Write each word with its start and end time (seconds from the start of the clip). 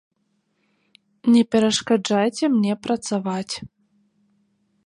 Не 1.33 1.43
перашкаджайце 1.55 2.45
мне 2.57 2.73
працаваць. 2.89 3.55